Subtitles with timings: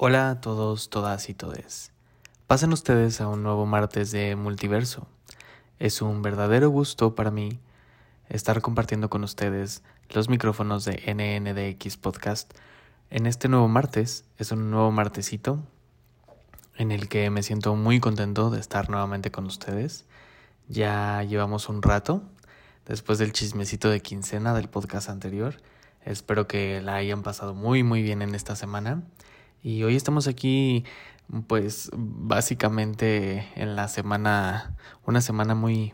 [0.00, 1.90] Hola a todos, todas y todes.
[2.46, 5.08] Pasen ustedes a un nuevo martes de Multiverso.
[5.80, 7.58] Es un verdadero gusto para mí
[8.28, 12.54] estar compartiendo con ustedes los micrófonos de NNDX Podcast.
[13.10, 15.58] En este nuevo martes, es un nuevo martesito
[16.76, 20.04] en el que me siento muy contento de estar nuevamente con ustedes.
[20.68, 22.22] Ya llevamos un rato
[22.86, 25.56] después del chismecito de quincena del podcast anterior.
[26.04, 29.02] Espero que la hayan pasado muy muy bien en esta semana.
[29.62, 30.84] Y hoy estamos aquí
[31.46, 35.92] pues básicamente en la semana, una semana muy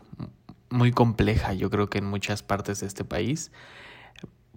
[0.69, 3.51] muy compleja, yo creo que en muchas partes de este país,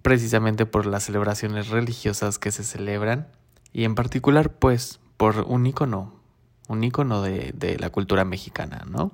[0.01, 3.27] precisamente por las celebraciones religiosas que se celebran
[3.71, 6.13] y en particular pues por un icono,
[6.67, 9.11] un icono de, de la cultura mexicana, ¿no?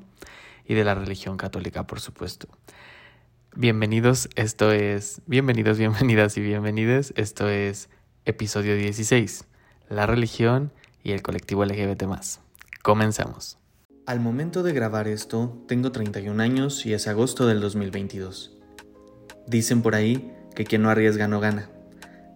[0.66, 2.48] Y de la religión católica, por supuesto.
[3.56, 7.90] Bienvenidos, esto es, bienvenidos, bienvenidas y bienvenides, esto es
[8.26, 9.46] episodio 16,
[9.90, 10.72] la religión
[11.04, 12.42] y el colectivo LGBT más.
[12.82, 13.58] Comenzamos.
[14.06, 18.58] Al momento de grabar esto, tengo 31 años y es agosto del 2022.
[19.48, 21.70] Dicen por ahí que quien no arriesga no gana.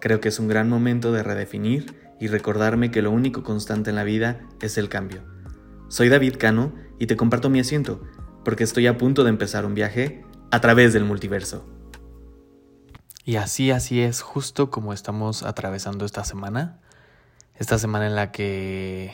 [0.02, 3.95] Creo que es un gran momento de redefinir y recordarme que lo único constante en
[3.95, 5.23] la vida es el cambio.
[5.88, 8.02] Soy David Cano y te comparto mi asiento,
[8.44, 11.66] porque estoy a punto de empezar un viaje a través del multiverso.
[13.25, 16.81] Y así, así es, justo como estamos atravesando esta semana,
[17.59, 19.13] esta semana en la que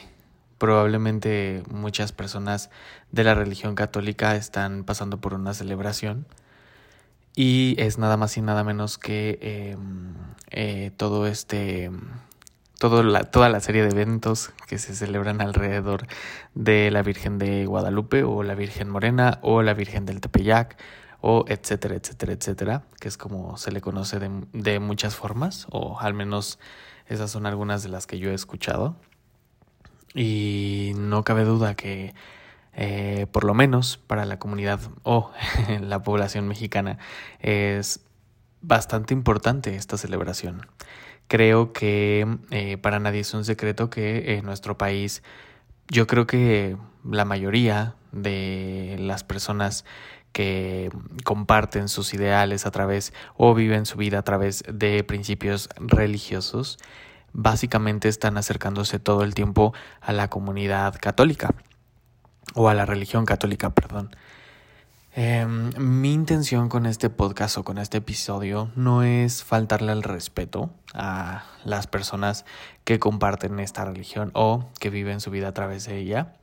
[0.58, 2.70] probablemente muchas personas
[3.12, 6.26] de la religión católica están pasando por una celebración.
[7.36, 10.14] Y es nada más y nada menos que em,
[10.52, 11.92] eh, todo este
[12.80, 16.08] todo la, toda la serie de eventos que se celebran alrededor
[16.54, 20.78] de la Virgen de Guadalupe o la Virgen Morena o la Virgen del Tepeyac
[21.22, 26.00] o etcétera, etcétera, etcétera, que es como se le conoce de, de muchas formas, o
[26.00, 26.60] al menos
[27.08, 28.96] esas son algunas de las que yo he escuchado.
[30.14, 32.14] Y no cabe duda que
[32.74, 35.32] eh, por lo menos para la comunidad o
[35.82, 36.98] la población mexicana
[37.40, 38.02] es
[38.62, 40.68] bastante importante esta celebración.
[41.28, 45.24] Creo que eh, para nadie es un secreto que en nuestro país
[45.88, 49.86] yo creo que la mayoría de las personas
[50.36, 50.92] que
[51.24, 56.78] comparten sus ideales a través o viven su vida a través de principios religiosos,
[57.32, 61.56] básicamente están acercándose todo el tiempo a la comunidad católica
[62.54, 64.14] o a la religión católica, perdón.
[65.14, 70.70] Em, mi intención con este podcast o con este episodio no es faltarle al respeto
[70.94, 72.44] a las personas
[72.84, 76.34] que comparten esta religión o que viven su vida a través de ella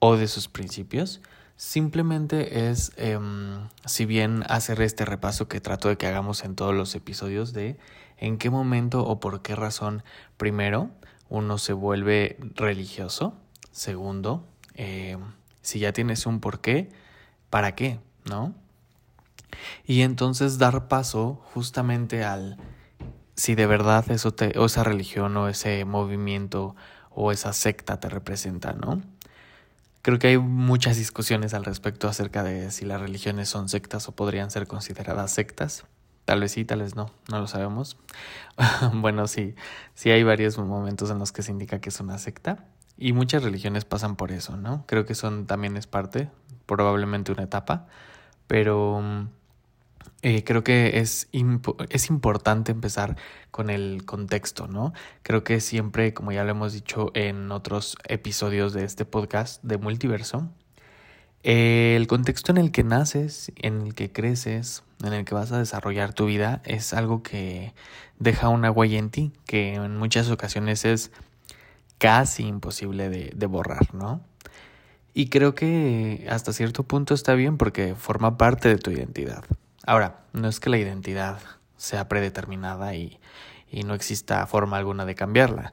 [0.00, 1.20] o de sus principios,
[1.58, 6.72] Simplemente es, em, si bien hacer este repaso que trato de que hagamos en todos
[6.72, 7.76] los episodios de
[8.16, 10.04] en qué momento o por qué razón,
[10.36, 10.88] primero,
[11.28, 13.34] uno se vuelve religioso,
[13.72, 14.46] segundo,
[14.76, 15.20] em,
[15.60, 16.90] si ya tienes un por qué,
[17.50, 17.98] ¿para qué?
[18.24, 18.54] ¿No?
[19.84, 22.56] Y entonces dar paso justamente al
[23.34, 26.76] si de verdad eso te, o esa religión o ese movimiento
[27.10, 29.02] o esa secta te representa, ¿no?
[30.08, 34.12] Creo que hay muchas discusiones al respecto acerca de si las religiones son sectas o
[34.12, 35.84] podrían ser consideradas sectas.
[36.24, 37.98] Tal vez sí, tal vez no, no lo sabemos.
[38.94, 39.54] bueno, sí,
[39.92, 42.64] sí hay varios momentos en los que se indica que es una secta
[42.96, 44.86] y muchas religiones pasan por eso, ¿no?
[44.86, 46.30] Creo que son también es parte,
[46.64, 47.86] probablemente una etapa,
[48.46, 49.28] pero mm,
[50.22, 51.28] eh, creo que es,
[51.90, 53.16] es importante empezar
[53.50, 54.92] con el contexto, ¿no?
[55.22, 59.78] Creo que siempre, como ya lo hemos dicho en otros episodios de este podcast de
[59.78, 60.50] multiverso,
[61.42, 65.58] el contexto en el que naces, en el que creces, en el que vas a
[65.58, 67.74] desarrollar tu vida, es algo que
[68.18, 71.12] deja una huella en ti, que en muchas ocasiones es
[71.98, 74.20] casi imposible de, de borrar, ¿no?
[75.14, 79.44] Y creo que hasta cierto punto está bien porque forma parte de tu identidad.
[79.88, 81.40] Ahora, no es que la identidad
[81.78, 83.18] sea predeterminada y,
[83.70, 85.72] y no exista forma alguna de cambiarla.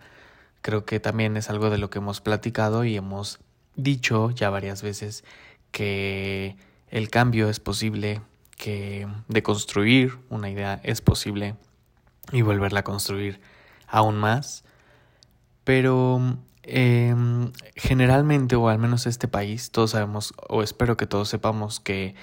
[0.62, 3.40] Creo que también es algo de lo que hemos platicado y hemos
[3.76, 5.26] dicho ya varias veces
[5.72, 6.56] que
[6.88, 8.22] el cambio es posible,
[8.56, 11.56] que de construir una idea es posible
[12.32, 13.42] y volverla a construir
[13.86, 14.64] aún más.
[15.66, 21.82] Pero em, generalmente, o al menos este país, todos sabemos, o espero que todos sepamos
[21.82, 22.16] que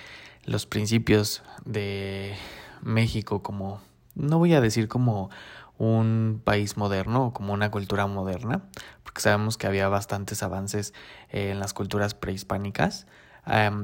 [0.44, 2.35] los principios de
[2.83, 3.81] México como,
[4.15, 5.31] no voy a decir como
[5.79, 8.62] un país moderno o como una cultura moderna,
[9.03, 10.94] porque sabemos que había bastantes avances
[11.31, 13.06] en las culturas prehispánicas.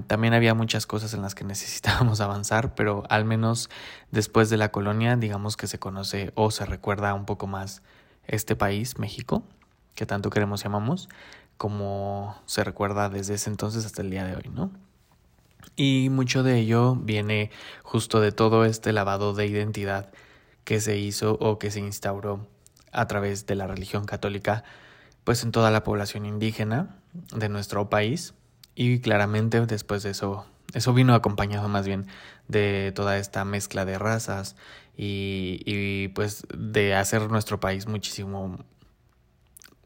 [0.07, 3.71] también había muchas cosas en las que necesitábamos avanzar, pero al menos
[4.11, 7.83] después de la colonia, digamos que se conoce o se recuerda un poco más
[8.27, 9.43] este país, México.
[9.95, 11.09] que tanto queremos y amamos,
[11.57, 14.71] como se recuerda desde ese entonces hasta el día de hoy, ¿no?
[15.77, 17.51] Y mucho de ello viene
[17.83, 20.11] justo de todo este lavado de identidad
[20.65, 22.47] que se hizo o que se instauró
[22.93, 24.65] a través de la religión católica,
[25.25, 26.97] pues en toda la población indígena
[27.35, 28.35] de nuestro país.
[28.75, 32.07] Y claramente después de eso, eso vino acompañado más bien
[32.49, 34.57] de toda esta mezcla de razas
[34.97, 38.59] y, y pues de hacer nuestro país muchísimo,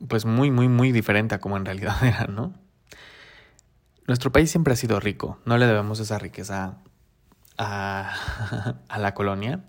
[0.08, 2.54] pues muy, muy, muy diferente a como en realidad era, ¿no?
[4.06, 6.78] Nuestro país siempre ha sido rico, no le debemos esa riqueza
[7.58, 9.60] a, la colonia,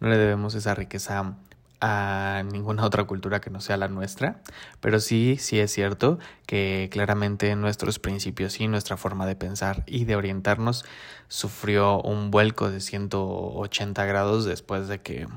[0.00, 1.36] no le debemos esa riqueza
[1.80, 4.40] a ninguna otra cultura que no sea la nuestra,
[4.80, 10.04] pero sí, sí es cierto que claramente nuestros principios y nuestra forma de pensar y
[10.04, 10.84] de orientarnos
[11.28, 15.28] sufrió un vuelco de 180 grados después de que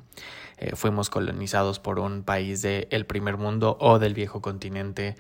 [0.58, 5.16] eh, fuimos colonizados por un país del primer mundo o del viejo continente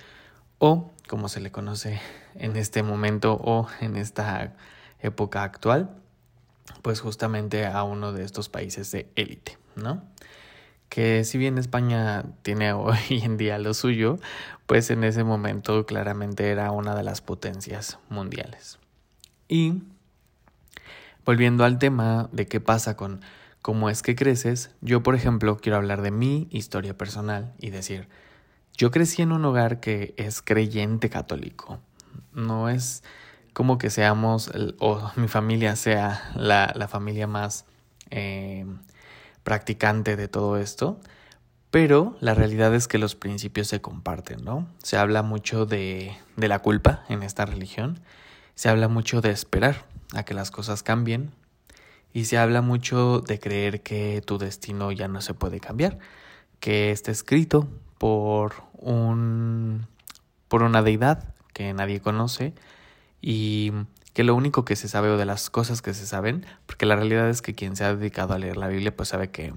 [0.58, 2.00] o como se le conoce
[2.40, 4.54] en este momento o en esta
[5.00, 5.90] época actual,
[6.82, 10.04] pues justamente a uno de estos países de élite, ¿no?
[10.90, 14.20] que si bien España tiene hoy en día lo suyo,
[14.66, 18.80] pues en ese momento claramente era una de las potencias mundiales.
[19.48, 19.84] Y
[21.26, 23.22] volviendo al tema de qué pasa con
[23.62, 28.08] cómo es que creces, yo por ejemplo quiero hablar de mi historia personal y decir,
[28.76, 31.80] yo crecí en un hogar que es creyente católico,
[32.34, 33.04] no es
[33.54, 37.66] como que seamos o mi familia sea la, la familia más...
[38.12, 38.66] Eh,
[39.50, 41.00] practicante de todo esto,
[41.72, 44.68] pero la realidad es que los principios se comparten, ¿no?
[44.84, 48.00] Se habla mucho de, de la culpa en esta religión,
[48.54, 51.32] se habla mucho de esperar a que las cosas cambien
[52.14, 55.98] y se habla mucho de creer que tu destino ya no se puede cambiar,
[56.60, 57.68] que está escrito
[57.98, 59.88] por un
[60.48, 62.54] por una deidad que nadie conoce
[63.20, 63.74] y
[64.14, 66.96] que lo único que se sabe o de las cosas que se saben, porque la
[66.96, 69.54] realidad es que quien se ha dedicado a leer la Biblia pues sabe que,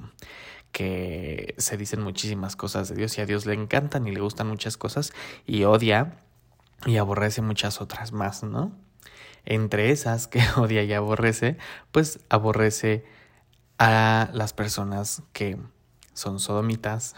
[0.73, 4.49] que se dicen muchísimas cosas de Dios y a Dios le encantan y le gustan
[4.49, 5.13] muchas cosas
[5.47, 6.17] y odia
[6.87, 8.73] y aborrece muchas otras más, ¿no?
[9.45, 11.57] Entre esas que odia y aborrece,
[11.93, 13.05] pues aborrece
[13.79, 15.57] a las personas que
[16.15, 17.15] son sodomitas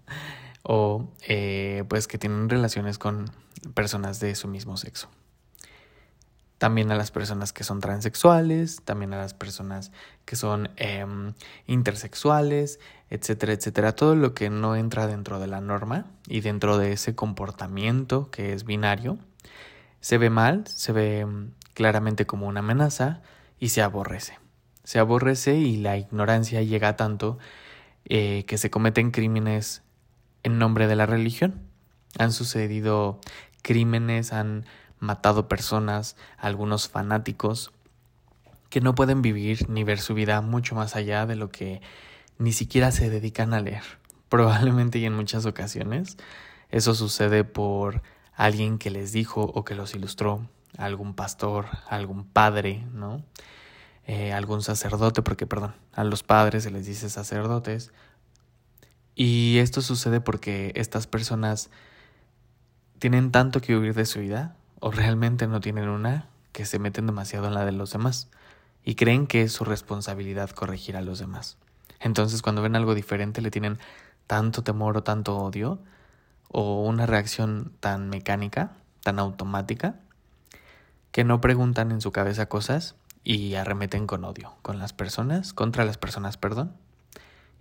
[0.62, 3.43] o eh, pues que tienen relaciones con
[3.74, 5.08] personas de su mismo sexo
[6.64, 9.92] también a las personas que son transexuales, también a las personas
[10.24, 11.34] que son em,
[11.66, 12.80] intersexuales,
[13.10, 13.94] etcétera, etcétera.
[13.94, 18.54] Todo lo que no entra dentro de la norma y dentro de ese comportamiento que
[18.54, 19.18] es binario,
[20.00, 23.20] se ve mal, se ve em, claramente como una amenaza
[23.58, 24.38] y se aborrece.
[24.84, 27.38] Se aborrece y la ignorancia llega tanto
[28.06, 29.82] eh, que se cometen crímenes
[30.42, 31.60] en nombre de la religión.
[32.18, 33.20] Han sucedido
[33.64, 34.66] crímenes, han
[35.00, 37.72] matado personas, algunos fanáticos,
[38.70, 41.80] que no pueden vivir ni ver su vida mucho más allá de lo que
[42.38, 43.82] ni siquiera se dedican a leer.
[44.28, 46.16] Probablemente y en muchas ocasiones
[46.70, 48.02] eso sucede por
[48.34, 53.22] alguien que les dijo o que los ilustró, algún pastor, algún padre, ¿no?
[54.06, 57.92] Eh, algún sacerdote, porque perdón, a los padres se les dice sacerdotes.
[59.14, 61.70] Y esto sucede porque estas personas
[63.04, 67.04] tienen tanto que huir de su vida o realmente no tienen una que se meten
[67.04, 68.30] demasiado en la de los demás
[68.82, 71.58] y creen que es su responsabilidad corregir a los demás.
[72.00, 73.76] Entonces cuando ven algo diferente le tienen
[74.26, 75.80] tanto temor o tanto odio
[76.48, 79.96] o una reacción tan mecánica, tan automática,
[81.12, 85.84] que no preguntan en su cabeza cosas y arremeten con odio, con las personas, contra
[85.84, 86.72] las personas, perdón.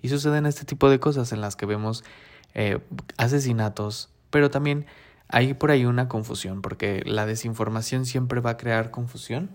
[0.01, 2.05] Y suceden este tipo de cosas en las que vemos
[2.53, 2.79] eh,
[3.17, 4.85] asesinatos, pero también
[5.27, 9.49] hay por ahí una confusión, porque la desinformación siempre va a crear confusión.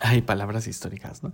[0.00, 1.32] Hay palabras históricas, ¿no?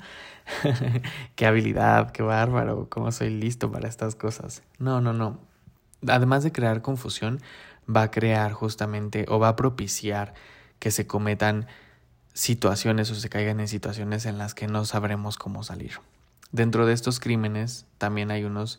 [1.35, 4.63] qué habilidad, qué bárbaro, cómo soy listo para estas cosas.
[4.79, 5.39] No, no, no.
[6.07, 7.41] Además de crear confusión,
[7.89, 10.35] va a crear justamente o va a propiciar
[10.79, 11.67] que se cometan
[12.33, 15.93] situaciones o se caigan en situaciones en las que no sabremos cómo salir.
[16.53, 18.79] Dentro de estos crímenes también hay unos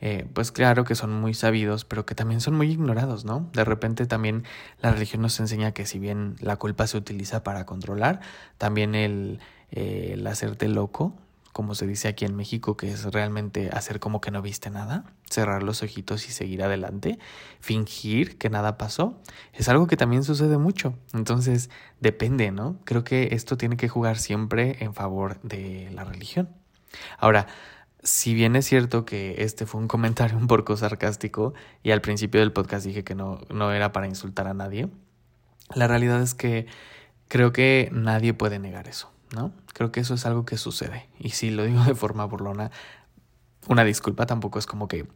[0.00, 3.48] eh, pues claro que son muy sabidos, pero que también son muy ignorados, ¿no?
[3.52, 4.44] De repente también
[4.80, 8.20] la religión nos enseña que si bien la culpa se utiliza para controlar,
[8.58, 11.16] también el, eh, el hacerte loco,
[11.56, 15.06] como se dice aquí en México, que es realmente hacer como que no viste nada,
[15.30, 17.18] cerrar los ojitos y seguir adelante,
[17.60, 19.22] fingir que nada pasó,
[19.54, 20.92] es algo que también sucede mucho.
[21.14, 22.78] Entonces, depende, ¿no?
[22.84, 26.50] Creo que esto tiene que jugar siempre en favor de la religión.
[27.18, 27.46] Ahora,
[28.06, 32.40] si bien es cierto que este fue un comentario un poco sarcástico y al principio
[32.40, 34.88] del podcast dije que no, no era para insultar a nadie,
[35.74, 36.66] la realidad es que
[37.28, 39.52] creo que nadie puede negar eso, ¿no?
[39.74, 41.08] Creo que eso es algo que sucede.
[41.18, 42.70] Y si lo digo de forma burlona,
[43.68, 45.08] una disculpa, tampoco es como que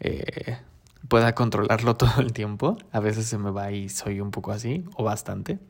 [0.00, 0.58] eh,
[1.06, 2.76] pueda controlarlo todo el tiempo.
[2.90, 5.60] A veces se me va y soy un poco así, o bastante.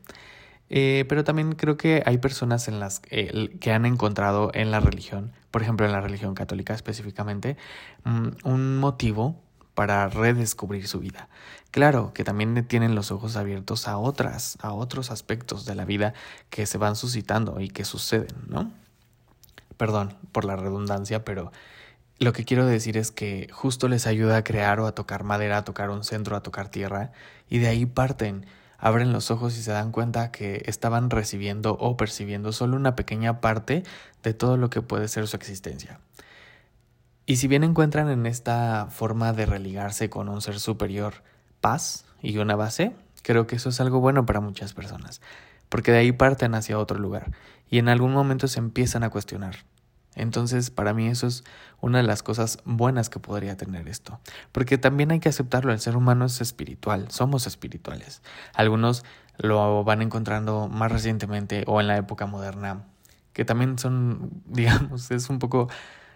[0.69, 5.31] Eh, pero también creo que hay personas en las que han encontrado en la religión,
[5.51, 7.57] por ejemplo en la religión católica específicamente,
[8.03, 9.41] mm, un motivo
[9.73, 11.29] para redescubrir su vida.
[11.71, 16.13] Claro que también tienen los ojos abiertos a otras, a otros aspectos de la vida
[16.49, 18.71] que se van suscitando y que suceden, ¿no?
[19.77, 21.51] Perdón por la redundancia, pero
[22.19, 25.59] lo que quiero decir es que justo les ayuda a crear o a tocar madera,
[25.59, 27.11] a tocar un centro, a tocar tierra,
[27.49, 28.45] y de ahí parten
[28.79, 33.41] abren los ojos y se dan cuenta que estaban recibiendo o percibiendo solo una pequeña
[33.41, 33.83] parte
[34.23, 35.99] de todo lo que puede ser su existencia.
[37.25, 41.15] Y si bien encuentran en esta forma de religarse con un ser superior
[41.61, 45.21] paz y una base, creo que eso es algo bueno para muchas personas,
[45.67, 47.31] porque de ahí parten hacia otro lugar
[47.69, 49.57] y en algún momento se empiezan a cuestionar
[50.19, 51.43] entonces, para mí eso es
[51.81, 54.19] una de las cosas buenas que podría tener esto.
[54.51, 58.21] Porque también hay que aceptarlo, el ser humano es espiritual, somos espirituales.
[58.53, 59.03] Algunos
[59.37, 62.85] lo van encontrando más recientemente o en la época moderna,
[63.33, 65.69] que también son, digamos, es un poco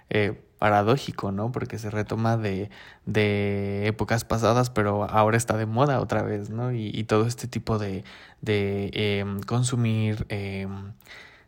[0.10, 1.52] eh, paradójico, ¿no?
[1.52, 2.70] Porque se retoma de,
[3.06, 6.72] de, épocas pasadas, pero ahora está de moda otra vez, ¿no?
[6.72, 8.06] Y, todo este tipo de,
[8.42, 10.94] de em, consumir em,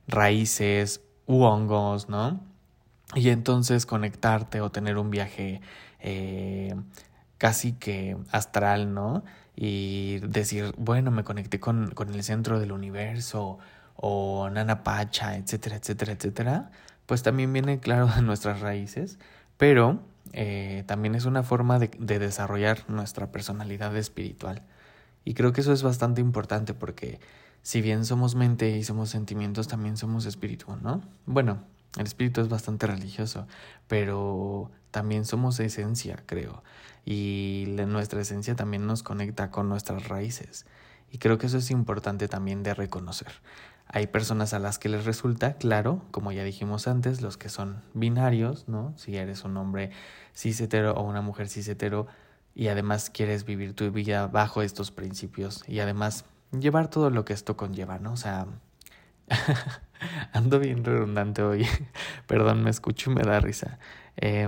[0.07, 2.41] raíces, u hongos, ¿no?
[3.13, 5.61] Y entonces conectarte o tener un viaje
[5.99, 6.75] eh,
[7.37, 9.23] casi que astral, ¿no?
[9.55, 13.59] Y decir, bueno, me conecté con, con el centro del universo
[13.95, 16.71] o Nana Pacha, etcétera, etcétera, etcétera,
[17.05, 19.19] pues también viene claro de nuestras raíces,
[19.57, 20.01] pero
[20.33, 24.63] eh, también es una forma de, de desarrollar nuestra personalidad espiritual.
[25.23, 27.19] Y creo que eso es bastante importante porque
[27.61, 31.01] si bien somos mente y somos sentimientos, también somos espíritu, ¿no?
[31.25, 31.63] Bueno,
[31.97, 33.47] el espíritu es bastante religioso,
[33.87, 36.63] pero también somos esencia, creo.
[37.05, 40.65] Y nuestra esencia también nos conecta con nuestras raíces.
[41.11, 43.31] Y creo que eso es importante también de reconocer.
[43.87, 47.83] Hay personas a las que les resulta claro, como ya dijimos antes, los que son
[47.93, 48.93] binarios, ¿no?
[48.97, 49.91] Si eres un hombre
[50.33, 51.69] cis o una mujer cis
[52.55, 57.33] y además quieres vivir tu vida bajo estos principios y además llevar todo lo que
[57.33, 58.13] esto conlleva, ¿no?
[58.13, 58.47] O sea,
[60.33, 61.67] ando bien redundante hoy,
[62.27, 63.79] perdón, me escucho y me da risa.
[64.17, 64.47] Eh,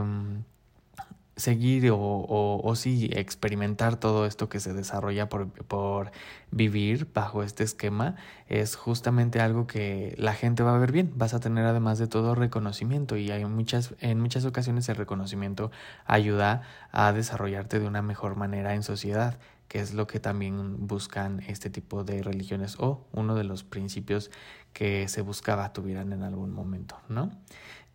[1.37, 6.11] seguir o, o, o, sí experimentar todo esto que se desarrolla por, por
[6.51, 8.15] vivir bajo este esquema
[8.47, 11.13] es justamente algo que la gente va a ver bien.
[11.15, 15.71] Vas a tener además de todo reconocimiento y hay muchas, en muchas ocasiones el reconocimiento
[16.05, 19.37] ayuda a desarrollarte de una mejor manera en sociedad
[19.67, 24.31] que es lo que también buscan este tipo de religiones o uno de los principios
[24.77, 27.31] que se buscaba tuvieran en algún momento, ¿no?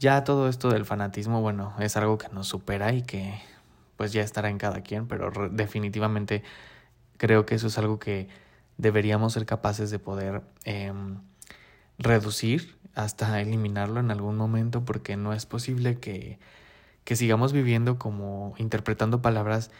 [0.00, 3.40] Ya todo esto del fanatismo, bueno, es algo que nos supera y que
[3.96, 6.42] pues ya estará en cada quien, pero definitivamente
[7.18, 8.26] creo que eso es algo que
[8.78, 11.20] deberíamos ser capaces de poder em,
[11.98, 16.40] reducir hasta eliminarlo en algún momento porque no es posible que,
[17.04, 19.70] que sigamos viviendo como interpretando palabras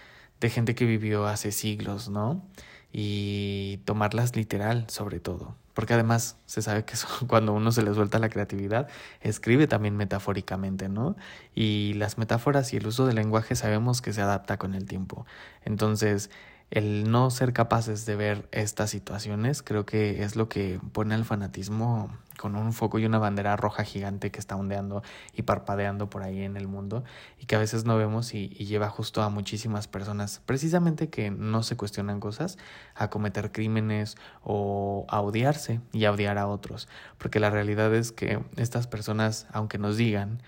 [0.40, 2.47] de gente que vivió hace siglos, ¿no?
[2.92, 5.56] Y tomarlas literal, sobre todo.
[5.75, 6.95] Porque además se sabe que
[7.26, 8.88] cuando uno se le suelta la creatividad,
[9.21, 11.17] escribe también metafóricamente, ¿no?
[11.55, 15.26] Y las metáforas y el uso del lenguaje sabemos que se adapta con el tiempo.
[15.64, 16.31] Entonces,
[16.73, 21.26] el no ser capaces de ver estas situaciones creo que es lo que pone al
[21.26, 25.02] fanatismo con un foco y una bandera roja gigante que está ondeando
[25.35, 27.05] y parpadeando por ahí en el mundo
[27.38, 31.62] y que a veces no vemos y, lleva justo a muchísimas personas precisamente que no
[31.62, 32.57] se cuestionan cosas
[32.95, 36.88] a cometer crímenes o a odiarse y a odiar a otros.
[37.19, 40.43] Porque la realidad es que estas personas aunque nos digan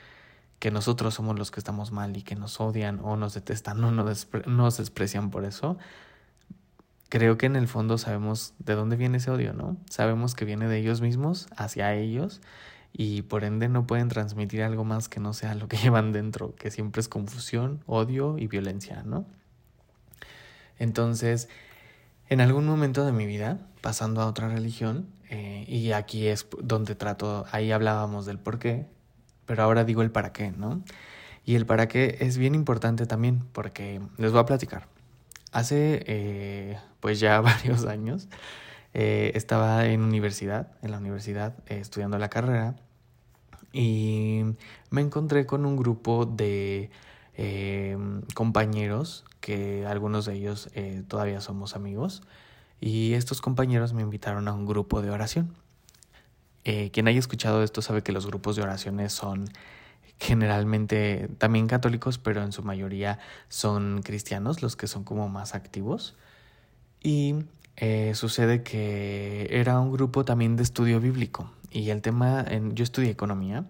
[0.58, 3.90] que nosotros somos los que estamos mal y que nos odian o nos detestan o
[3.90, 5.76] nos, nos desprecian por eso,
[7.14, 9.76] creo que en el fondo sabemos de dónde viene ese odio, ¿no?
[9.88, 12.40] Sabemos que viene de ellos mismos hacia ellos
[12.92, 16.56] y por ende no pueden transmitir algo más que no sea lo que llevan dentro,
[16.56, 19.26] que siempre es confusión, odio y violencia, ¿no?
[20.80, 21.48] Entonces,
[22.28, 26.96] en algún momento de mi vida, pasando a otra religión, eh, y aquí es donde
[26.96, 28.88] trato, ahí hablábamos del por qué,
[29.46, 30.82] pero ahora digo el para qué, ¿no?
[31.44, 34.88] Y el para qué es bien importante también, porque les voy a platicar.
[35.54, 38.28] Hace eh, pues ya varios años
[38.92, 42.74] eh, estaba en universidad, en la universidad, eh, estudiando la carrera
[43.72, 44.42] y
[44.90, 46.90] me encontré con un grupo de
[48.34, 50.70] compañeros que algunos de ellos
[51.08, 52.22] todavía somos amigos
[52.80, 55.54] y estos compañeros me invitaron a un grupo de oración.
[56.62, 59.46] Quien haya escuchado esto sabe que los grupos de oraciones son
[60.18, 63.18] generalmente también católicos, pero en su mayoría
[63.48, 66.16] son cristianos, los que son como más activos.
[67.02, 67.34] Y
[67.76, 71.50] eh, sucede que era un grupo también de estudio bíblico.
[71.70, 73.66] Y el tema, en, yo estudié economía,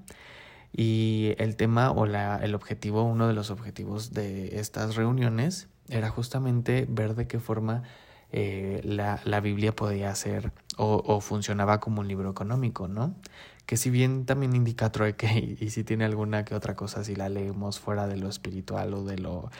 [0.76, 6.10] y el tema o la, el objetivo, uno de los objetivos de estas reuniones era
[6.10, 7.84] justamente ver de qué forma
[8.32, 13.14] eh, la, la, Biblia podía ser o, o, funcionaba como un libro económico, ¿no?
[13.66, 15.26] Que si bien también indica trueque
[15.60, 18.94] y, y, si tiene alguna que otra cosa, si la leemos fuera de lo espiritual
[18.94, 19.50] o de lo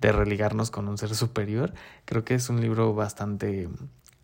[0.00, 1.72] de religarnos con un ser superior,
[2.04, 3.68] creo que es un libro bastante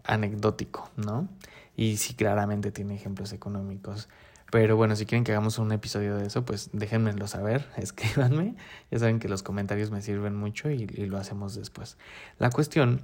[0.05, 1.29] anecdótico, ¿no?
[1.77, 4.09] Y sí claramente tiene ejemplos económicos.
[4.51, 8.57] Pero bueno, si quieren que hagamos un episodio de eso, pues déjenmelo saber, escríbanme.
[8.91, 11.97] Ya saben que los comentarios me sirven mucho y, lo hacemos después.
[12.39, 13.03] La cuestión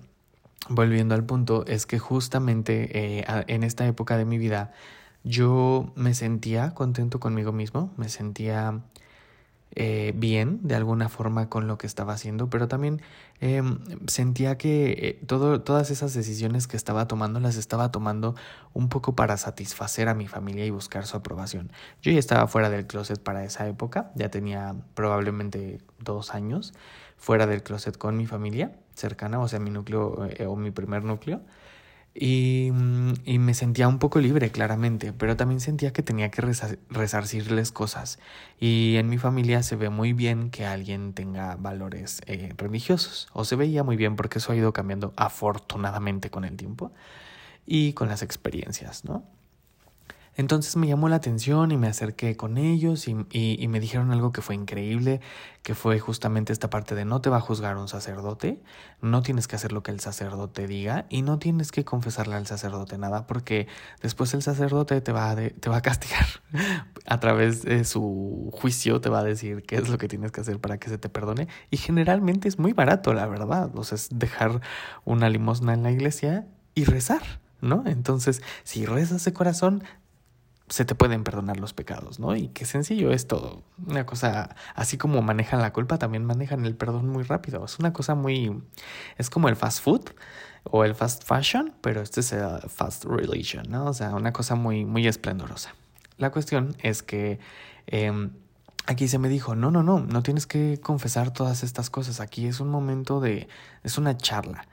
[0.69, 4.73] volviendo al punto, es que justamente eh, en esta época de mi vida
[5.27, 8.81] yo me sentía contento conmigo mismo, me sentía
[9.75, 13.03] eh, bien de alguna forma con lo que estaba haciendo, pero también
[13.41, 13.61] eh,
[14.07, 18.37] sentía que eh, todo, todas esas decisiones que estaba tomando las estaba tomando
[18.73, 21.73] un poco para satisfacer a mi familia y buscar su aprobación.
[22.03, 26.73] Yo ya estaba fuera del closet para esa época, ya tenía probablemente dos años
[27.17, 31.03] fuera del closet con mi familia cercana, o sea, mi núcleo eh, o mi primer
[31.03, 31.41] núcleo.
[32.19, 36.41] Y, mm, y, me sentía un poco libre, claramente, pero también sentía que tenía que
[36.89, 38.19] resarcirles cosas.
[38.59, 43.45] Y en mi familia se ve muy bien que alguien tenga valores eh, religiosos, o
[43.45, 46.91] se veía muy bien porque eso ha ido cambiando afortunadamente con el tiempo
[47.67, 49.25] y con las experiencias, ¿no?
[50.37, 53.15] Entonces me llamó la atención y me acerqué con ellos y,
[53.67, 55.21] me dijeron algo que fue increíble,
[55.63, 58.63] que fue justamente esta parte de no te va a juzgar un sacerdote,
[59.01, 62.47] no tienes que hacer lo que el sacerdote diga y no tienes que confesarle al
[62.47, 63.67] sacerdote nada porque
[64.03, 66.27] después el sacerdote te va a, te va a castigar
[67.07, 70.43] a través de su juicio, te va a decir qué es lo que tienes que
[70.43, 73.97] hacer para que se te perdone y generalmente es muy barato, la verdad, o sea,
[73.97, 74.61] es dejar
[75.07, 77.23] una limosna en la iglesia y rezar.
[77.63, 77.85] ¿no?
[77.87, 79.83] Entonces, si rezas de corazón,
[80.69, 82.35] se te pueden perdonar los pecados, ¿no?
[82.35, 83.63] Y qué sencillo es todo.
[83.87, 87.65] Una cosa, así como manejan la culpa, también manejan el perdón muy rápido.
[87.65, 88.63] Es una cosa muy,
[89.17, 90.11] es como el fast food
[90.65, 93.87] o el fast fashion, pero este es el fast religion, ¿no?
[93.87, 95.75] O sea, una cosa muy, muy esplendorosa.
[96.19, 97.39] La cuestión es que
[97.87, 98.31] eh,
[98.87, 102.21] aquí se me dijo, no, no, no, no tienes que confesar todas estas cosas.
[102.21, 103.47] Aquí es un momento de,
[103.85, 104.67] es una charla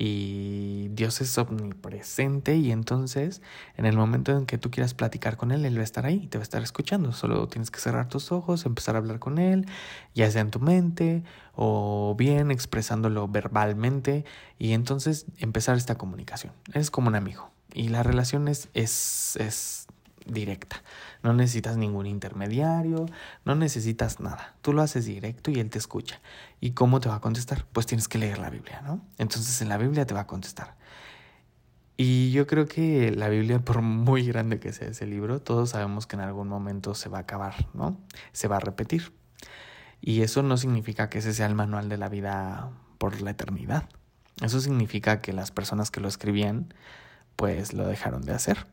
[0.00, 3.42] y Dios es omnipresente y entonces
[3.76, 6.28] en el momento en que tú quieras platicar con Él, Él va a estar ahí,
[6.28, 7.12] te va a estar escuchando.
[7.12, 9.66] Solo tienes que cerrar tus ojos, empezar a hablar con Él,
[10.14, 11.24] ya sea en tu mente
[11.56, 14.24] o bien expresándolo verbalmente
[14.56, 16.52] y entonces empezar esta comunicación.
[16.74, 19.88] Es como un amigo y la relación es, es, es
[20.28, 20.82] directa.
[21.22, 23.06] No necesitas ningún intermediario,
[23.44, 24.54] no necesitas nada.
[24.62, 26.20] Tú lo haces directo y él te escucha.
[26.60, 27.66] ¿Y cómo te va a contestar?
[27.72, 29.00] Pues tienes que leer la Biblia, ¿no?
[29.18, 30.76] Entonces en la Biblia te va a contestar.
[31.96, 36.06] Y yo creo que la Biblia, por muy grande que sea ese libro, todos sabemos
[36.06, 38.00] que en algún momento se va a acabar, ¿no?
[38.32, 39.12] Se va a repetir.
[40.00, 43.88] Y eso no significa que ese sea el manual de la vida por la eternidad.
[44.40, 46.72] Eso significa que las personas que lo escribían,
[47.34, 48.66] pues lo dejaron de hacer.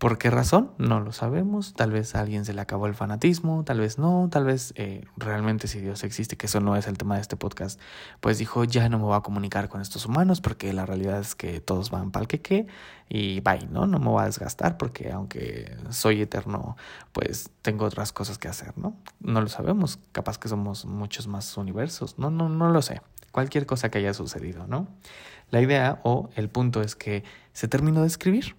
[0.00, 0.72] ¿Por qué razón?
[0.78, 1.74] No lo sabemos.
[1.74, 5.04] Tal vez a alguien se le acabó el fanatismo, tal vez no, tal vez eh,
[5.18, 7.78] realmente si Dios existe, que eso no es el tema de este podcast,
[8.20, 11.34] pues dijo, ya no me voy a comunicar con estos humanos porque la realidad es
[11.34, 12.66] que todos van pa'l que qué
[13.10, 13.86] y bye, ¿no?
[13.86, 16.78] No me voy a desgastar porque aunque soy eterno,
[17.12, 18.96] pues tengo otras cosas que hacer, ¿no?
[19.20, 23.02] No lo sabemos, capaz que somos muchos más universos, no, no, no lo sé.
[23.32, 24.88] Cualquier cosa que haya sucedido, ¿no?
[25.50, 28.56] La idea o el punto es que se terminó de escribir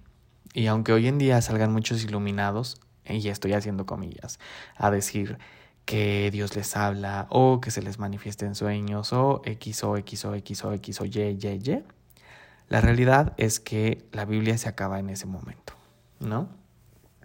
[0.53, 4.39] y aunque hoy en día salgan muchos iluminados, y estoy haciendo comillas,
[4.75, 5.37] a decir
[5.85, 10.25] que Dios les habla o que se les manifieste en sueños o X o X
[10.25, 11.83] o X o X o Y, Y, Y,
[12.69, 15.73] la realidad es que la Biblia se acaba en ese momento,
[16.19, 16.47] ¿no?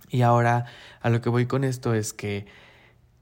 [0.09, 0.67] Y ahora
[1.01, 2.47] a lo que voy con esto es que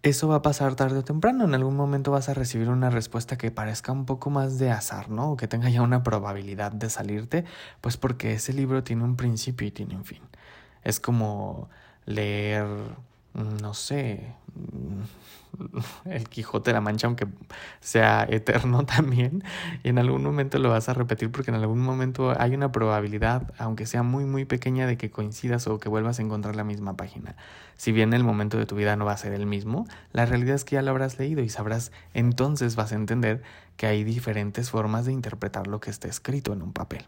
[0.04, 1.44] eso va a pasar tarde o temprano.
[1.44, 5.08] En algún momento vas a recibir una respuesta que parezca un poco más de azar,
[5.10, 5.32] ¿no?
[5.32, 7.44] O que tenga ya una probabilidad de salirte,
[7.80, 10.22] pues porque ese libro tiene un principio y tiene un fin.
[10.82, 11.70] Es como
[12.04, 12.66] leer
[13.34, 14.34] no sé,
[16.04, 17.26] el Quijote de la Mancha, aunque
[17.80, 19.42] sea eterno también,
[19.82, 23.52] y en algún momento lo vas a repetir porque en algún momento hay una probabilidad,
[23.58, 26.96] aunque sea muy muy pequeña, de que coincidas o que vuelvas a encontrar la misma
[26.96, 27.36] página.
[27.76, 30.54] Si bien el momento de tu vida no va a ser el mismo, la realidad
[30.54, 33.42] es que ya lo habrás leído y sabrás, entonces vas a entender
[33.76, 37.04] que hay diferentes formas de interpretar lo que está escrito en un papel.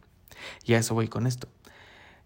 [0.64, 1.48] Y a eso voy con esto.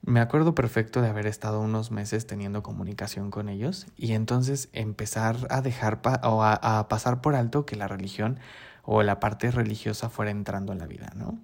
[0.03, 5.37] Me acuerdo perfecto de haber estado unos meses teniendo comunicación con ellos y entonces empezar
[5.51, 8.39] a dejar o a, pasar por alto que la religión
[8.83, 11.39] o la parte religiosa fuera entrando en la vida, ¿no?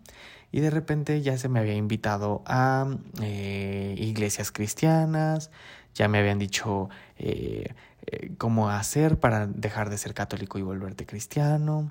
[0.52, 2.86] Y de repente ya se me había invitado a
[3.20, 5.50] eh, iglesias cristianas,
[5.94, 6.88] ya me habían dicho
[7.18, 7.74] eh,
[8.06, 11.90] eh, cómo hacer para dejar de ser católico y volverte cristiano,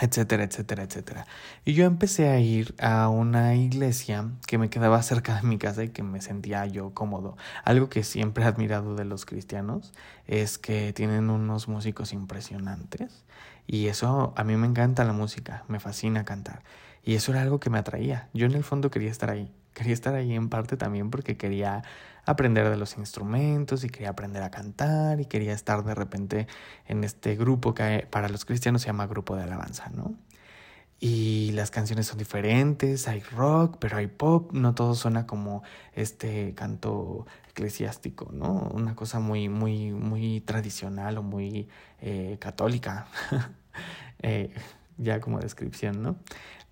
[0.00, 1.26] etcétera, etcétera, etcétera.
[1.64, 5.84] Y yo empecé a ir a una iglesia que me quedaba cerca de mi casa
[5.84, 7.36] y que me sentía yo cómodo.
[7.64, 9.92] Algo que siempre he admirado de los cristianos
[10.26, 13.24] es que tienen unos músicos impresionantes
[13.66, 16.62] y eso a mí me encanta la música, me fascina cantar.
[17.04, 18.28] Y eso era algo que me atraía.
[18.34, 19.52] Yo en el fondo quería estar ahí.
[19.74, 21.84] Quería estar ahí en parte también porque quería
[22.28, 26.46] aprender de los instrumentos y quería aprender a cantar y quería estar de repente
[26.86, 30.14] en este grupo que para los cristianos se llama grupo de alabanza, ¿no?
[31.00, 35.62] Y las canciones son diferentes, hay rock, pero hay pop, no todo suena como
[35.94, 38.68] este canto eclesiástico, ¿no?
[38.74, 41.68] Una cosa muy, muy, muy tradicional o muy
[42.02, 43.06] eh, católica,
[44.22, 44.52] eh,
[44.98, 46.16] ya como descripción, ¿no?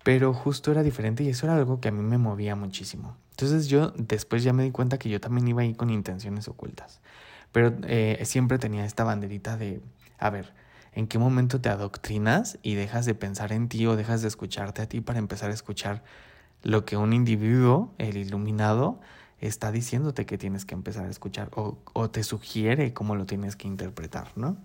[0.03, 3.15] Pero justo era diferente y eso era algo que a mí me movía muchísimo.
[3.39, 7.01] Entonces yo después ya me di cuenta que yo también iba ahí con intenciones ocultas.
[7.51, 9.79] Pero eh, siempre tenía esta banderita de,
[10.17, 10.55] a ver,
[10.93, 14.81] ¿en qué momento te adoctrinas y dejas de pensar en ti o dejas de escucharte
[14.81, 16.03] a ti para empezar a escuchar
[16.63, 18.99] lo que un individuo, el iluminado,
[19.39, 23.55] está diciéndote que tienes que empezar a escuchar o, o te sugiere cómo lo tienes
[23.55, 24.57] que interpretar, ¿no?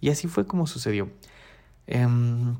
[0.00, 1.10] Y así fue como sucedió.
[1.88, 2.56] Um,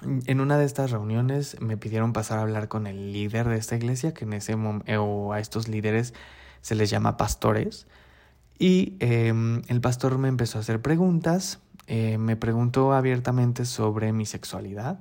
[0.00, 3.76] en una de estas reuniones me pidieron pasar a hablar con el líder de esta
[3.76, 6.14] iglesia, que en ese momento, eh, a estos líderes
[6.60, 7.86] se les llama pastores.
[8.58, 14.24] Y em, el pastor me empezó a hacer preguntas, eh, me preguntó abiertamente sobre mi
[14.24, 15.00] sexualidad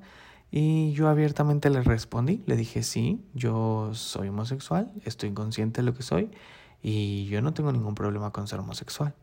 [0.50, 5.94] y yo abiertamente le respondí, le dije sí, yo soy homosexual, estoy consciente de lo
[5.94, 6.32] que soy
[6.82, 9.14] y yo no tengo ningún problema con ser homosexual.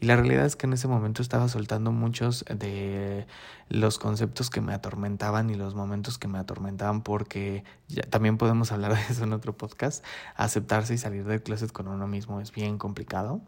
[0.00, 3.26] Y la realidad es que en ese momento estaba soltando muchos de
[3.68, 8.72] los conceptos que me atormentaban y los momentos que me atormentaban porque ya, también podemos
[8.72, 10.04] hablar de eso en otro podcast.
[10.36, 13.40] Aceptarse y salir del closet con uno mismo es bien complicado.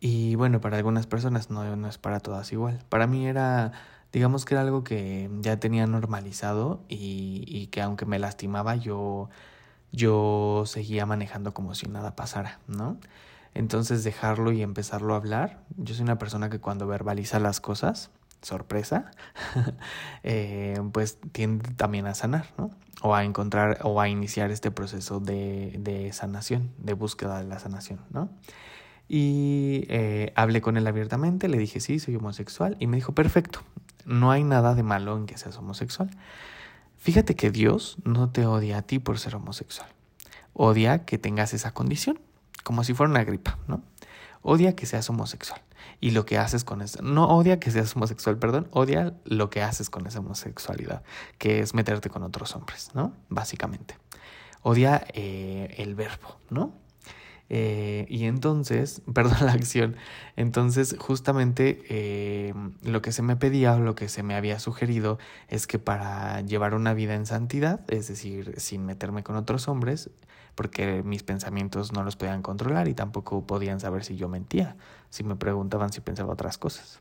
[0.00, 2.84] Y bueno, para algunas personas no, no es para todas igual.
[2.88, 3.72] Para mí era,
[4.12, 9.28] digamos que era algo que ya tenía normalizado y, y que aunque me lastimaba yo,
[9.92, 12.98] yo seguía manejando como si nada pasara, ¿no?
[13.58, 15.64] Entonces dejarlo y empezarlo a hablar.
[15.76, 19.10] Yo soy una persona que cuando verbaliza las cosas, sorpresa,
[20.22, 22.70] eh, pues tiende también a sanar, ¿no?
[23.02, 27.58] O a encontrar o a iniciar este proceso de, de sanación, de búsqueda de la
[27.58, 28.28] sanación, ¿no?
[29.08, 33.62] Y eh, hablé con él abiertamente, le dije, sí, soy homosexual, y me dijo, perfecto,
[34.06, 36.10] no hay nada de malo en que seas homosexual.
[36.96, 39.88] Fíjate que Dios no te odia a ti por ser homosexual,
[40.52, 42.20] odia que tengas esa condición
[42.62, 43.82] como si fuera una gripa, ¿no?
[44.42, 45.60] Odia que seas homosexual.
[46.00, 49.62] Y lo que haces con eso, no odia que seas homosexual, perdón, odia lo que
[49.62, 51.02] haces con esa homosexualidad,
[51.38, 53.12] que es meterte con otros hombres, ¿no?
[53.28, 53.96] Básicamente.
[54.62, 56.72] Odia eh, el verbo, ¿no?
[57.50, 59.96] Eh, y entonces, perdón la acción,
[60.36, 65.18] entonces justamente eh, lo que se me pedía o lo que se me había sugerido
[65.48, 70.10] es que para llevar una vida en santidad, es decir, sin meterme con otros hombres,
[70.58, 74.74] porque mis pensamientos no los podían controlar y tampoco podían saber si yo mentía,
[75.08, 77.00] si me preguntaban si pensaba otras cosas.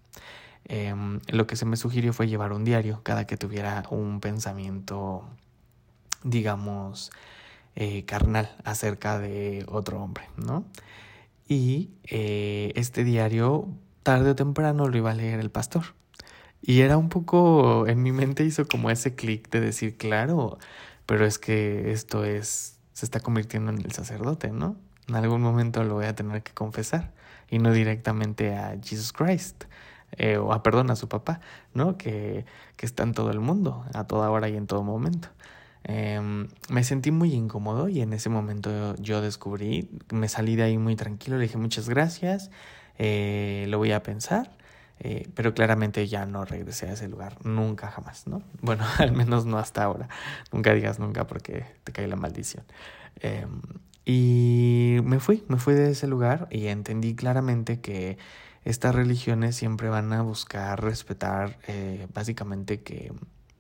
[0.65, 5.28] Em, lo que se me sugirió fue llevar un diario cada que tuviera un pensamiento,
[6.24, 7.10] digamos,
[7.76, 10.63] eh, carnal acerca de otro hombre, ¿no?
[11.48, 13.70] Y eh, este diario,
[14.04, 15.96] tarde o temprano, lo iba a leer el pastor.
[16.62, 20.60] Y era un poco, en mi mente hizo como ese clic de decir, claro,
[21.08, 24.76] pero es que esto es se está convirtiendo en el sacerdote, ¿no?
[25.08, 27.12] En algún momento lo voy a tener que confesar
[27.48, 29.66] y no directamente a Jesus Christ.
[30.14, 31.40] Eh, o a, perdón, a su papá,
[31.76, 31.96] ¿no?
[31.96, 35.28] Que, que, está en todo el mundo, a toda hora y en todo momento.
[35.84, 40.80] Em, me sentí muy incómodo y en ese momento yo descubrí, me salí de ahí
[40.80, 42.50] muy tranquilo, le dije muchas gracias,
[42.98, 44.57] eh, lo voy a pensar
[45.00, 48.42] eh, pero claramente ya no regresé a ese lugar, nunca jamás, ¿no?
[48.62, 50.10] Bueno, al menos no hasta ahora.
[50.52, 52.66] Nunca digas nunca porque te cae la maldición.
[53.22, 53.62] Em,
[54.06, 58.18] Y me fui, me fui de ese lugar y entendí claramente que
[58.64, 63.12] estas religiones siempre van a buscar respetar eh, básicamente que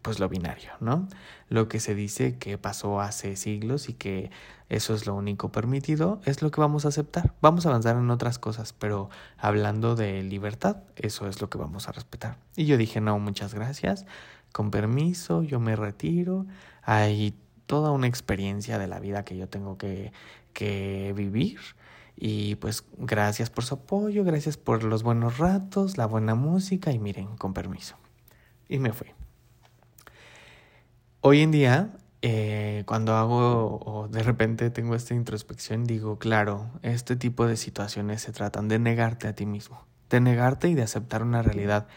[0.07, 1.05] pues lo binario, ¿no?
[1.49, 4.31] Lo que se dice que pasó hace siglos y que
[4.69, 7.33] eso es lo único permitido, es lo que vamos a aceptar.
[7.41, 11.89] Vamos a avanzar en otras cosas, pero hablando de libertad, eso es lo que vamos
[11.89, 12.37] a respetar.
[12.55, 14.05] Y yo dije, no, muchas gracias,
[14.53, 16.45] con permiso, yo me retiro,
[16.83, 20.13] hay toda una experiencia de la vida que yo tengo que,
[20.53, 21.59] que vivir.
[22.15, 26.97] Y pues gracias por su apoyo, gracias por los buenos ratos, la buena música y
[26.97, 27.97] miren, con permiso.
[28.69, 29.16] Y me fui.
[31.29, 31.89] Hoy en día,
[32.21, 38.21] eh, cuando hago o de repente tengo esta introspección, digo, claro, este tipo de situaciones
[38.21, 41.89] se tratan de negarte a ti mismo, de negarte y de aceptar una realidad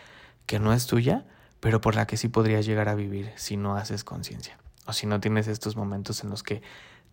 [0.46, 1.26] que no es tuya,
[1.60, 5.06] pero por la que sí podrías llegar a vivir si no haces conciencia o si
[5.06, 6.60] no tienes estos momentos en los que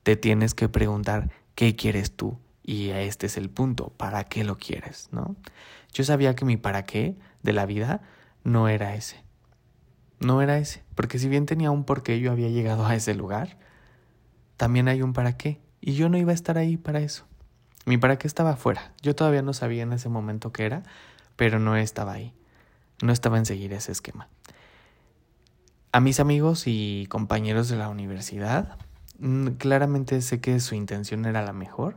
[0.02, 4.58] te tienes que preguntar qué quieres tú y este es el punto, ¿para qué lo
[4.58, 5.10] quieres?
[5.12, 5.36] ¿no?
[5.94, 8.02] Yo sabía que mi para qué de la vida
[8.44, 9.27] no era ese.
[10.20, 13.14] No era ese, porque si bien tenía un por qué yo había llegado a ese
[13.14, 13.58] lugar,
[14.58, 17.26] también hay un para qué, y yo no iba a estar ahí para eso.
[17.86, 18.92] Mi para qué estaba afuera.
[19.02, 20.84] Yo todavía no sabía en ese momento qué era,
[21.36, 22.34] pero no estaba ahí.
[23.02, 24.28] No estaba en seguir ese esquema.
[25.94, 28.78] A mis amigos y compañeros de la universidad,
[29.20, 31.96] mm, claramente sé que su intención era la mejor.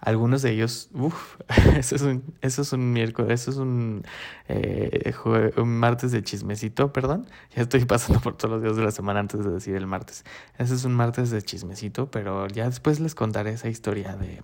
[0.00, 1.36] Algunos de ellos, uff,
[1.76, 4.04] eso es un, eso es un miércoles, eso es un,
[4.48, 5.12] eh,
[5.56, 7.26] un martes de chismecito, perdón.
[7.54, 10.24] Ya estoy pasando por todos los días de la semana antes de decir el martes.
[10.56, 14.40] Ese es un martes de chismecito, pero ya después les contaré esa historia de,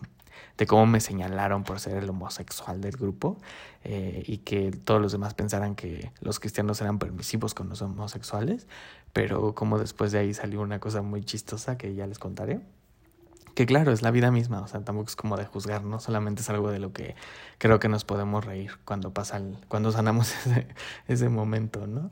[0.56, 3.38] de cómo me señalaron por ser el homosexual del grupo
[3.82, 8.66] eh, y que todos los demás pensaran que los cristianos eran permisivos con los homosexuales,
[9.12, 12.60] pero como después de ahí salió una cosa muy chistosa que ya les contaré.
[13.54, 16.42] Que claro, es la vida misma, o sea, tampoco es como de juzgar, no solamente
[16.42, 17.14] es algo de lo que
[17.58, 20.66] creo que nos podemos reír cuando pasa, el, cuando sanamos ese,
[21.08, 22.10] ese momento, ¿no?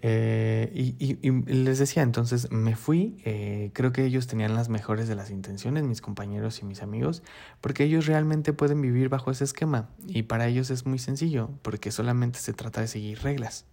[0.00, 5.16] Eh, y, les decía, entonces me fui, eh, creo que ellos tenían las mejores de
[5.16, 7.22] las intenciones, mis compañeros y mis amigos,
[7.60, 11.90] porque ellos realmente pueden vivir bajo ese esquema y para ellos es muy sencillo, porque
[11.90, 13.66] solamente se trata de seguir reglas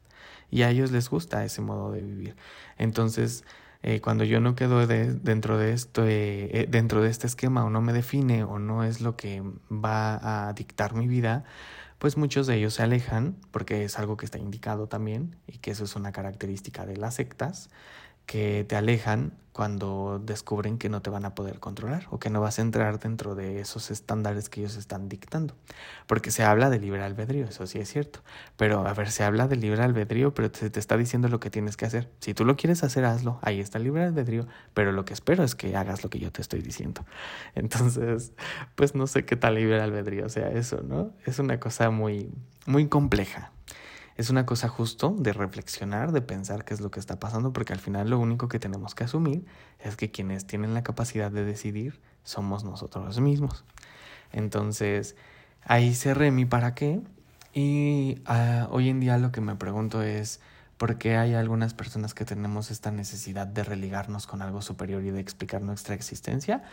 [0.50, 2.36] y a ellos les gusta ese modo de vivir.
[2.78, 3.44] Entonces,
[3.88, 7.82] eh, cuando yo no quedo de, dentro, de esto, dentro de este esquema o no
[7.82, 11.44] me define o no es lo que va a dictar mi vida,
[12.00, 15.72] pues muchos de ellos se alejan, porque es algo que está indicado también, y que
[15.72, 17.70] eso es una característica de las sectas,
[18.26, 22.42] que te alejan cuando descubren que no te van a poder controlar o que no
[22.42, 25.56] vas a entrar dentro de esos estándares que ellos están dictando.
[26.08, 28.20] Porque se habla de libre albedrío, eso sí es cierto.
[28.58, 31.50] Pero a ver, se habla de libre albedrío, pero se te está diciendo lo que
[31.50, 32.10] tienes que hacer.
[32.20, 33.40] Si tú lo quieres hacer, hazlo.
[33.44, 36.34] Ahí está el libre albedrío, pero lo que espero es que hagas lo que yo
[36.34, 37.06] te estoy diciendo.
[37.56, 38.34] Entonces,
[38.76, 41.14] pues no sé qué tal libre albedrío sea eso, ¿no?
[41.26, 42.30] Es una cosa muy,
[42.66, 43.54] muy compleja
[44.18, 47.74] es una cosa justo de reflexionar, de pensar qué es lo que está pasando, porque
[47.74, 49.46] al final lo único que tenemos que asumir
[49.80, 53.66] es que quienes tienen la capacidad de decidir somos nosotros mismos.
[54.32, 55.16] Entonces,
[55.64, 57.02] ahí cerré mi para qué
[57.54, 60.40] y uh, hoy en día lo que me pregunto es
[60.78, 65.12] por qué hay algunas personas que tenemos esta necesidad de religarnos con algo superior y
[65.12, 66.64] de explicar nuestra existencia.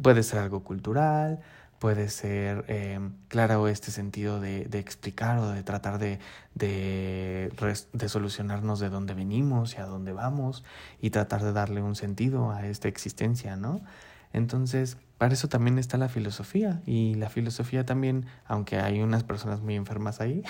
[0.00, 1.40] Puede ser algo cultural,
[1.80, 6.20] puede ser, eh, claro, este sentido de, de, explicar o de tratar de,
[6.54, 7.50] de,
[7.94, 10.62] de, solucionarnos de dónde venimos y a dónde vamos
[11.00, 13.80] y tratar de darle un sentido a esta existencia, ¿no?
[14.34, 19.62] Entonces, para eso también está la filosofía y la filosofía también, aunque hay unas personas
[19.62, 20.42] muy enfermas ahí,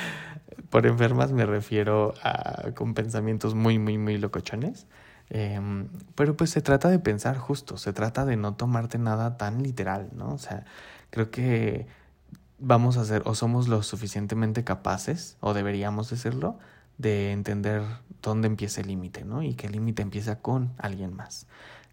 [0.70, 4.88] por enfermas me refiero a con pensamientos muy, muy, muy locochones,
[5.30, 9.62] Em, pero pues se trata de pensar justo, se trata de no tomarte nada tan
[9.62, 10.32] literal, ¿no?
[10.32, 10.64] O sea,
[11.10, 11.86] creo que
[12.58, 16.58] vamos a ser o somos lo suficientemente capaces, o deberíamos decirlo,
[16.98, 17.82] de entender
[18.22, 19.42] dónde empieza el límite, ¿no?
[19.42, 21.46] Y que el límite empieza con alguien más,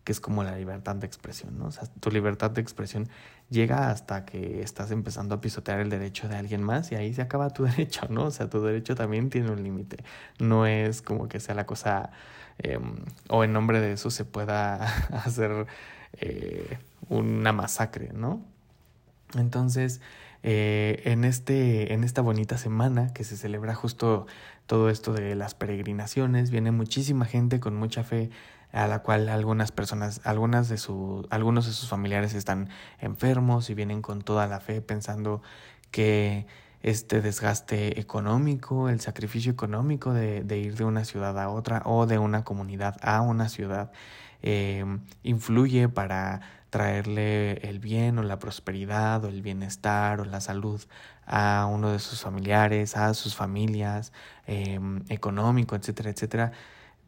[0.03, 1.67] que es como la libertad de expresión, ¿no?
[1.67, 3.09] O sea, tu libertad de expresión
[3.49, 7.21] llega hasta que estás empezando a pisotear el derecho de alguien más y ahí se
[7.21, 8.25] acaba tu derecho, ¿no?
[8.25, 9.97] O sea, tu derecho también tiene un límite.
[10.39, 12.11] No es como que sea la cosa
[12.59, 12.95] Em,
[13.29, 15.67] o en nombre de eso se pueda hacer
[16.13, 16.77] eh,
[17.09, 18.41] una masacre, ¿no?
[19.35, 20.01] Entonces,
[20.43, 24.27] eh, en, este, en esta bonita semana que se celebra justo
[24.67, 28.29] todo esto de las peregrinaciones, viene muchísima gente con mucha fe
[28.71, 33.73] a la cual algunas personas, algunas de su, algunos de sus familiares están enfermos y
[33.73, 35.41] vienen con toda la fe pensando
[35.91, 36.45] que
[36.85, 42.05] este desgaste económico, el sacrificio económico de, de ir de una ciudad a otra o
[42.05, 43.91] de una comunidad a una ciudad
[44.43, 44.85] eh,
[45.23, 50.79] influye para traerle el bien o la prosperidad o el bienestar o la salud
[51.25, 54.13] a uno de sus familiares, a sus familias,
[54.45, 56.51] eh, económico, etcétera, etcétera,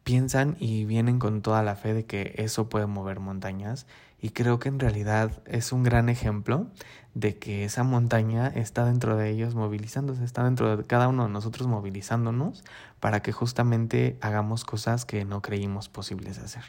[0.03, 3.85] piensan y vienen con toda la fe de que eso puede mover montañas
[4.19, 6.67] y creo que en realidad es un gran ejemplo
[7.13, 11.29] de que esa montaña está dentro de ellos movilizándose, está dentro de cada uno de
[11.29, 12.63] nosotros movilizándonos
[12.99, 16.63] para que justamente hagamos cosas que no creímos posibles hacer.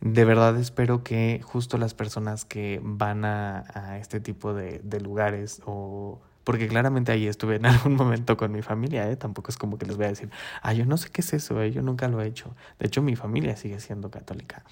[0.00, 6.20] De verdad espero que justo las personas que van a, este tipo de, lugares o
[6.42, 9.16] porque claramente ahí estuve en algún momento con mi familia, ¿eh?
[9.16, 10.30] tampoco es como que les voy a decir,
[10.62, 11.70] ah, yo no sé qué es eso, ¿eh?
[11.70, 12.54] yo nunca lo he hecho.
[12.78, 14.64] De hecho, mi familia sigue siendo católica.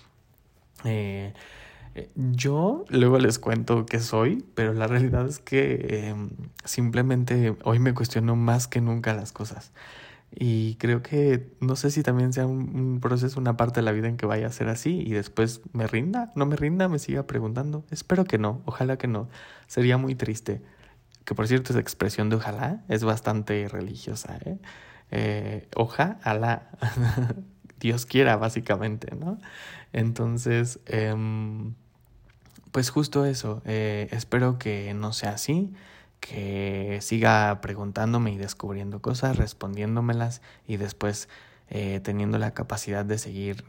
[0.84, 1.32] Eh,
[1.94, 6.30] eh, yo luego les cuento qué soy, pero la realidad es que em,
[6.64, 9.72] simplemente hoy me cuestiono más que nunca las cosas.
[10.30, 14.08] Y creo que no sé si también sea un, proceso, una parte de la vida
[14.08, 17.26] en que vaya a ser así y después me rinda, no me rinda, me siga
[17.26, 17.84] preguntando.
[17.90, 19.28] Espero que no, ojalá que no.
[19.66, 20.62] Sería muy triste.
[21.24, 24.38] Que por cierto, esa expresión de ojalá es bastante religiosa.
[24.44, 24.58] ¿eh?
[25.10, 26.70] Eh, ojalá,
[27.80, 29.38] Dios quiera, básicamente, ¿no?
[29.92, 31.74] Entonces, em,
[32.72, 33.62] pues justo eso.
[33.64, 35.72] Eh, espero que no sea así
[36.20, 41.29] que siga preguntándome y descubriendo cosas, respondiéndomelas y después
[41.70, 43.64] eh, teniendo la capacidad de seguir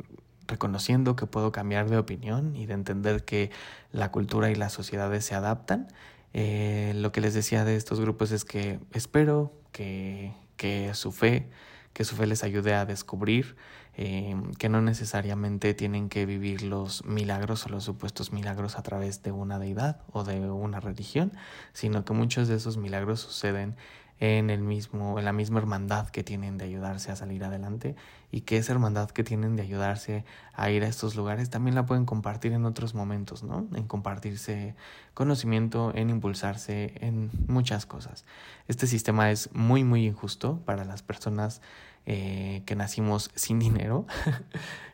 [0.47, 3.51] reconociendo que puedo cambiar de opinión y de entender que
[3.91, 5.87] la cultura y las sociedades se adaptan.
[6.33, 11.49] Eh, lo que les decía de estos grupos es que espero que, que su fe,
[11.93, 13.55] que su fe les ayude a descubrir
[14.01, 19.23] eh, que no necesariamente tienen que vivir los milagros o los supuestos milagros a través
[19.23, 21.33] de una deidad o de una religión,
[21.73, 23.75] sino que muchos de esos milagros suceden
[24.21, 27.97] en el mismo, en la misma hermandad que tienen de ayudarse a salir adelante
[28.31, 31.85] y que esa hermandad que tienen de ayudarse a ir a estos lugares también la
[31.85, 33.67] pueden compartir en otros momentos, ¿no?
[33.75, 34.75] En compartirse
[35.13, 38.23] conocimiento, en impulsarse en muchas cosas.
[38.69, 41.61] Este sistema es muy muy injusto para las personas
[42.05, 44.05] eh, que nacimos sin dinero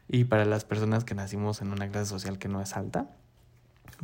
[0.08, 3.10] y para las personas que nacimos en una clase social que no es alta.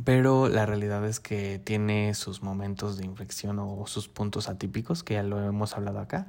[0.04, 5.14] Pero la realidad es que tiene sus momentos de inflexión o sus puntos atípicos, que
[5.14, 6.26] ya lo hemos hablado acá.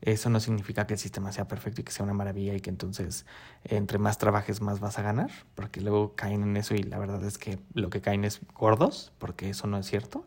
[0.00, 2.68] Eso no significa que el sistema sea perfecto y que sea una maravilla y que
[2.68, 3.24] entonces
[3.64, 7.24] entre más trabajes más vas a ganar, porque luego caen en eso y la verdad
[7.24, 10.26] es que lo que caen es gordos, porque eso no es cierto.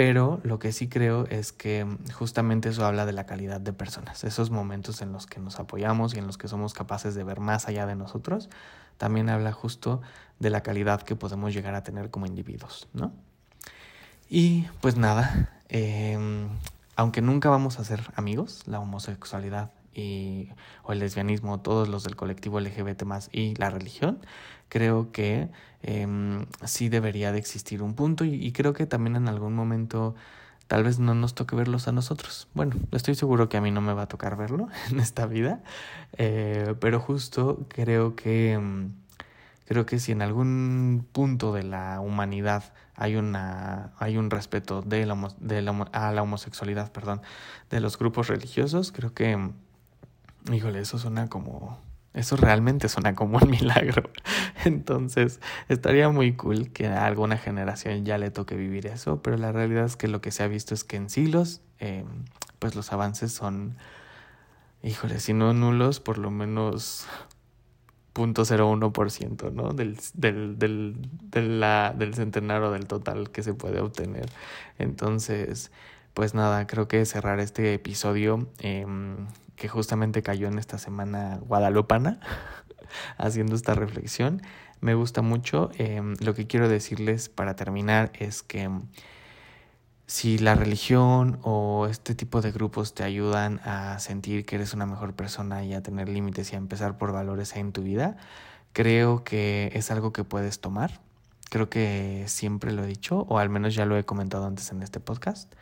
[0.00, 4.24] Pero lo que sí creo es que justamente eso habla de la calidad de personas,
[4.24, 7.38] esos momentos en los que nos apoyamos y en los que somos capaces de ver
[7.38, 8.48] más allá de nosotros,
[8.96, 10.00] también habla justo
[10.38, 13.12] de la calidad que podemos llegar a tener como individuos, ¿no?
[14.30, 16.48] Y pues nada, em,
[16.96, 20.48] aunque nunca vamos a ser amigos, la homosexualidad y,
[20.82, 24.20] o el lesbianismo, todos los del colectivo LGBT más y la religión,
[24.70, 25.50] creo que
[25.82, 26.06] eh,
[26.64, 30.14] sí debería de existir un punto y, creo que también en algún momento
[30.68, 32.48] tal vez no nos toque verlos a nosotros.
[32.54, 35.60] Bueno, estoy seguro que a mí no me va a tocar verlo en esta vida,
[36.16, 38.92] eh, pero justo creo que em,
[39.66, 45.06] creo que si en algún punto de la humanidad hay una hay un respeto de
[45.06, 47.22] la, de la, a la homosexualidad, perdón,
[47.70, 49.52] de los grupos religiosos, creo que em,
[50.52, 51.78] híjole, eso suena como
[52.14, 54.10] eso realmente suena como un milagro.
[54.64, 59.52] Entonces, estaría muy cool que a alguna generación ya le toque vivir eso, pero la
[59.52, 62.04] realidad es que lo que se ha visto es que en siglos, eh,
[62.58, 63.76] pues los avances son,
[64.82, 67.06] híjole, si no nulos, por lo menos
[68.14, 69.72] 0.01%, ¿no?
[69.72, 70.96] Del, del, del,
[71.30, 74.28] del, la, del centenario del total que se puede obtener.
[74.78, 75.70] Entonces,
[76.14, 78.84] pues nada, creo que cerrar este episodio eh,
[79.60, 82.18] que justamente cayó en esta semana guadalupana,
[83.18, 84.40] haciendo esta reflexión.
[84.80, 85.68] Me gusta mucho.
[85.76, 88.84] Em, lo que quiero decirles para terminar es que em,
[90.06, 94.86] si la religión o este tipo de grupos te ayudan a sentir que eres una
[94.86, 98.16] mejor persona y a tener límites y a empezar por valores en tu vida,
[98.72, 101.02] creo que es algo que puedes tomar.
[101.50, 104.82] Creo que siempre lo he dicho, o al menos ya lo he comentado antes en
[104.82, 105.52] este podcast,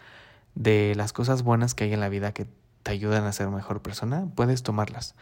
[0.54, 2.46] de las cosas buenas que hay en la vida que
[2.83, 5.14] te ayudan a ser mejor persona, puedes tomarlas.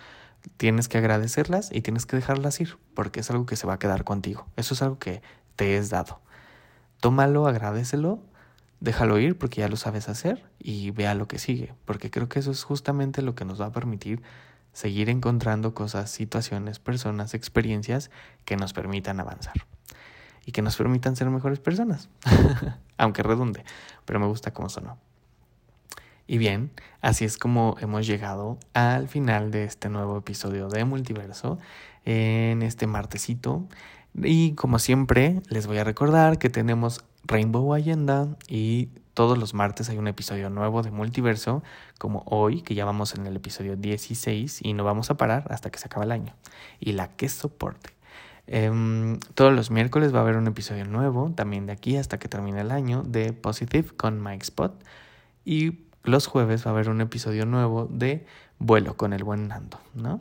[0.56, 3.78] Tienes que agradecerlas y tienes que dejarlas ir, porque es algo que se va a
[3.78, 4.46] quedar contigo.
[4.56, 5.22] Eso es algo que
[5.56, 6.20] te es dado.
[7.00, 8.20] Tómalo, agradecelo,
[8.80, 12.38] déjalo ir porque ya lo sabes hacer y vea lo que sigue, porque creo que
[12.38, 14.22] eso es justamente lo que nos va a permitir
[14.72, 18.10] seguir encontrando cosas, situaciones, personas, experiencias
[18.44, 19.54] que nos permitan avanzar.
[20.48, 22.08] y que nos permitan ser mejores personas.
[22.98, 23.64] Aunque redunde,
[24.04, 24.96] pero me gusta cómo sonó.
[26.26, 31.58] Y bien, así es como hemos llegado al final de este nuevo episodio de Multiverso
[32.04, 33.66] en este martesito.
[34.14, 39.88] Y como siempre, les voy a recordar que tenemos Rainbow Agenda y todos los martes
[39.88, 41.62] hay un episodio nuevo de Multiverso,
[41.98, 45.70] como hoy, que ya vamos en el episodio 16 y no vamos a parar hasta
[45.70, 46.34] que se acabe el año.
[46.80, 47.90] Y la que soporte.
[48.48, 52.28] Em, todos los miércoles va a haber un episodio nuevo, también de aquí hasta que
[52.28, 54.74] termine el año, de Positive con Mike Spot.
[55.44, 58.26] Y los jueves va a haber un episodio nuevo de
[58.58, 60.20] Vuelo con el buen Nando, ¿no?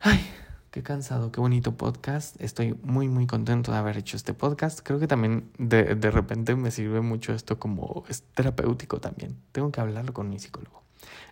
[0.00, 0.24] Ay,
[0.70, 2.40] qué cansado, qué bonito podcast.
[2.40, 4.80] Estoy muy, muy contento de haber hecho este podcast.
[4.82, 8.04] Creo que también de, de repente me sirve mucho esto como
[8.34, 9.36] terapéutico también.
[9.52, 10.82] Tengo que hablarlo con mi psicólogo.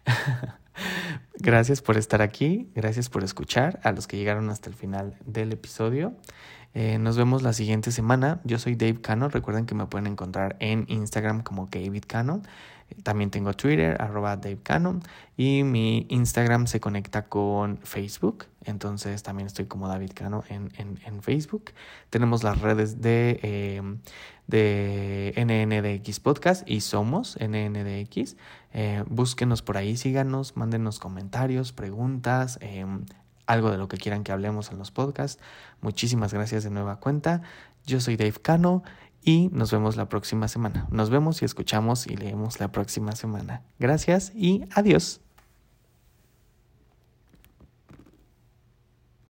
[1.39, 5.53] gracias por estar aquí, gracias por escuchar a los que llegaron hasta el final del
[5.53, 6.15] episodio.
[6.75, 8.41] Eh, nos vemos la siguiente semana.
[8.45, 9.29] Yo soy Dave Cano.
[9.29, 12.43] Recuerden que me pueden encontrar en Instagram como David Cano.
[13.03, 15.01] También tengo Twitter, arroba Dave Cano.
[15.37, 18.47] Y mi Instagram se conecta con Facebook.
[18.65, 21.73] Entonces también estoy como David Cano en, en, Facebook.
[22.11, 23.83] Tenemos las redes de, eh,
[24.47, 28.37] de NNDX Podcast y somos NNDX.
[28.73, 32.59] Eh, búsquenos por ahí, síganos, mándenos comentarios, preguntas.
[32.61, 32.87] Eh,
[33.47, 35.43] algo de lo que quieran que hablemos en los podcasts.
[35.81, 37.43] Muchísimas gracias de nueva cuenta.
[37.85, 38.83] Yo soy Dave Cano
[39.23, 40.87] y nos vemos la próxima semana.
[40.91, 43.63] Nos vemos y escuchamos y leemos la próxima semana.
[43.79, 45.21] Gracias y adiós.